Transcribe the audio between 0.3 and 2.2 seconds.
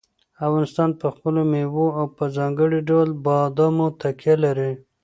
افغانستان په خپلو مېوو او